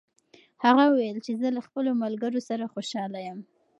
[0.65, 3.39] هغه وویل چې زه له خپلو ملګرو سره خوشحاله یم.